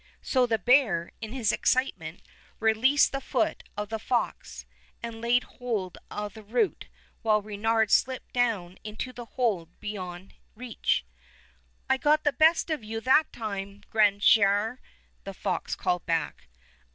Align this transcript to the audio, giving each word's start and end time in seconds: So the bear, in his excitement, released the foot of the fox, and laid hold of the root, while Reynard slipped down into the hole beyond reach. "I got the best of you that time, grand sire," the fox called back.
So 0.23 0.47
the 0.47 0.57
bear, 0.57 1.11
in 1.21 1.31
his 1.31 1.51
excitement, 1.51 2.23
released 2.59 3.11
the 3.11 3.21
foot 3.21 3.63
of 3.77 3.89
the 3.89 3.99
fox, 3.99 4.65
and 5.03 5.21
laid 5.21 5.43
hold 5.43 5.99
of 6.09 6.33
the 6.33 6.41
root, 6.41 6.87
while 7.21 7.39
Reynard 7.43 7.91
slipped 7.91 8.33
down 8.33 8.79
into 8.83 9.13
the 9.13 9.25
hole 9.25 9.67
beyond 9.79 10.33
reach. 10.55 11.05
"I 11.87 11.97
got 11.97 12.23
the 12.23 12.33
best 12.33 12.71
of 12.71 12.83
you 12.83 12.99
that 13.01 13.31
time, 13.31 13.83
grand 13.91 14.23
sire," 14.23 14.81
the 15.23 15.35
fox 15.35 15.75
called 15.75 16.07
back. 16.07 16.47